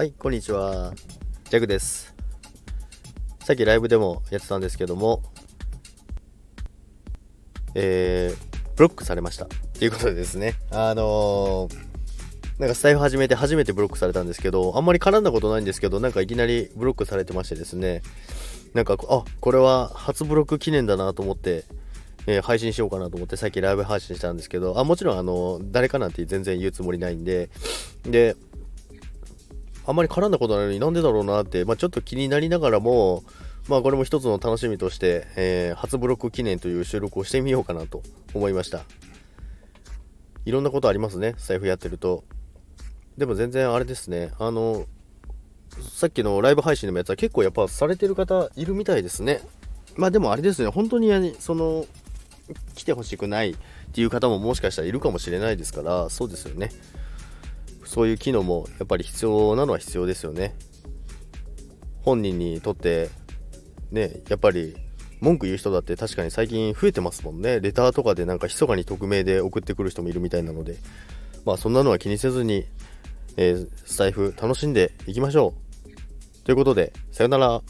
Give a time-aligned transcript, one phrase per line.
[0.00, 0.94] はい、こんにちは。
[1.50, 2.14] ジャグです。
[3.40, 5.22] さっきライブでもやってたんですけども、
[7.74, 9.44] えー、ブロックされました。
[9.44, 18.00] ということでですね、あのー、なんかスタイフ始めて初めてブロックされたんですけど、あんまり絡んだことないんですけど、なんかいきなりブロックされてましてですね、
[18.72, 21.64] なんか、あ、これは初ブロック記念だなと思って、
[22.26, 27.50] えー配信しようかなと思ってさっきライブ配信したんですけど、あ、もちろんあの、誰かなんて全然言うつもりないんで、
[28.04, 28.34] で、
[29.86, 33.24] あんまり絡んだことないのになんでだろうなって、まあ、ちょっと気になりながらも、
[33.68, 38.02] まあこれも一つの楽しみとして、えー初ブロック記念という収録をしてみようかなと
[38.34, 38.82] 思いました。
[40.44, 42.24] いろんなことありますね、財布やってると。
[43.16, 44.86] でも全然あれですね、あの、
[45.92, 49.40] さっきのライブ配信のやつは結構やっぱされてる方いるみたいですね。
[49.96, 51.86] まあでもあれですね、本当にその、
[52.74, 53.56] 来てほしくないっ
[53.92, 56.70] ていう方ももしかしたらいるかもしれないですから、そうですよね。
[57.90, 60.54] そういう機能もやっぱり必要なのは必要ですよね。
[62.02, 63.10] 本人にとって
[63.90, 64.76] ねやっぱり
[65.18, 67.58] 文句言う人だって確かに最近増えてますもんね。
[67.58, 70.76] レターとかでなんか密かに匿名で送ってくる人もいるみたいなので。
[71.44, 72.66] まあそんなのは気にせずに、
[73.36, 75.54] えー、スタイフ楽しんでいきましょ
[75.86, 76.44] う。
[76.44, 77.62] ということでさよなら。